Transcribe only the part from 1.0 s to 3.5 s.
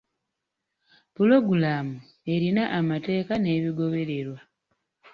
Pulogulaamu erina amateeka